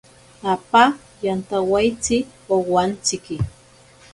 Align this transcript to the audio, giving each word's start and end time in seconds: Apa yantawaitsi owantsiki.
Apa 0.53 0.83
yantawaitsi 1.25 2.17
owantsiki. 2.55 3.37